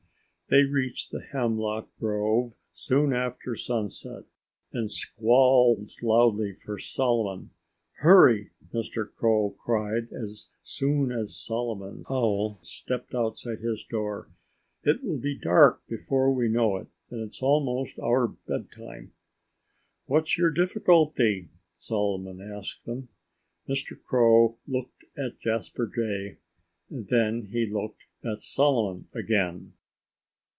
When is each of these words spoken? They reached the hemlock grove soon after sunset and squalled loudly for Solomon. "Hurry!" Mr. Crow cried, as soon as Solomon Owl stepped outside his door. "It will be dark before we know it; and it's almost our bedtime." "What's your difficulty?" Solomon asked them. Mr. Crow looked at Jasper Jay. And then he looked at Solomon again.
They 0.49 0.65
reached 0.65 1.11
the 1.11 1.21
hemlock 1.21 1.87
grove 1.97 2.55
soon 2.73 3.13
after 3.13 3.55
sunset 3.55 4.25
and 4.73 4.91
squalled 4.91 5.89
loudly 6.01 6.51
for 6.51 6.77
Solomon. 6.77 7.51
"Hurry!" 7.99 8.51
Mr. 8.73 9.09
Crow 9.15 9.51
cried, 9.63 10.11
as 10.11 10.49
soon 10.61 11.09
as 11.09 11.37
Solomon 11.39 12.03
Owl 12.09 12.59
stepped 12.63 13.15
outside 13.15 13.59
his 13.61 13.85
door. 13.85 14.29
"It 14.83 15.01
will 15.01 15.19
be 15.19 15.37
dark 15.37 15.87
before 15.87 16.33
we 16.33 16.49
know 16.49 16.75
it; 16.75 16.87
and 17.09 17.21
it's 17.21 17.41
almost 17.41 17.97
our 17.97 18.27
bedtime." 18.27 19.13
"What's 20.07 20.37
your 20.37 20.51
difficulty?" 20.51 21.47
Solomon 21.77 22.41
asked 22.41 22.83
them. 22.83 23.07
Mr. 23.69 23.97
Crow 24.03 24.57
looked 24.67 25.05
at 25.17 25.39
Jasper 25.39 25.87
Jay. 25.95 26.39
And 26.89 27.07
then 27.07 27.43
he 27.45 27.65
looked 27.65 28.03
at 28.25 28.41
Solomon 28.41 29.07
again. 29.15 29.75